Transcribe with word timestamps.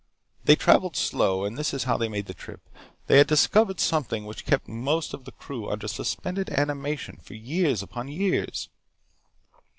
They 0.45 0.55
traveled 0.55 0.95
slow, 0.95 1.45
and 1.45 1.55
this 1.55 1.75
is 1.75 1.83
how 1.83 1.95
they 1.95 2.09
made 2.09 2.25
the 2.25 2.33
trip. 2.33 2.67
They 3.05 3.19
had 3.19 3.27
discovered 3.27 3.79
something 3.79 4.25
which 4.25 4.47
kept 4.47 4.67
most 4.67 5.13
of 5.13 5.25
the 5.25 5.31
crew 5.31 5.69
under 5.69 5.87
suspended 5.87 6.49
animation 6.49 7.17
for 7.21 7.35
years 7.35 7.83
upon 7.83 8.07
years. 8.07 8.67